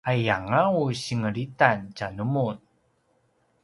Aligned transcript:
aiyanga 0.11 0.61
u 0.79 0.81
sengelitan 1.03 1.79
tjanumun 1.95 2.57